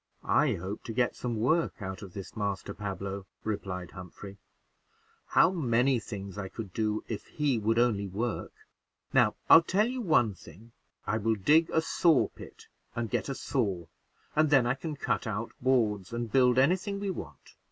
"I 0.25 0.55
hope 0.55 0.83
to 0.85 0.93
get 0.93 1.15
some 1.15 1.35
work 1.37 1.79
out 1.79 2.01
of 2.01 2.13
this 2.13 2.31
Pablo," 2.31 3.27
replied 3.43 3.91
Humphrey; 3.91 4.39
"how 5.27 5.51
many 5.51 5.99
things 5.99 6.39
I 6.39 6.47
could 6.49 6.73
do, 6.73 7.03
if 7.07 7.27
he 7.27 7.59
would 7.59 7.77
only 7.77 8.07
work! 8.07 8.51
Now, 9.13 9.35
I'll 9.47 9.61
tell 9.61 9.85
you 9.87 10.01
one 10.01 10.33
thing 10.33 10.71
I 11.05 11.19
will 11.19 11.35
dig 11.35 11.69
a 11.69 11.83
sawpit 11.83 12.65
and 12.95 13.11
get 13.11 13.29
a 13.29 13.35
saw, 13.35 13.85
and 14.35 14.49
then 14.49 14.65
I 14.65 14.73
can 14.73 14.95
cut 14.95 15.27
out 15.27 15.51
boards 15.61 16.11
and 16.11 16.31
build 16.31 16.57
any 16.57 16.77
thing 16.77 16.99
we 16.99 17.11
want. 17.11 17.53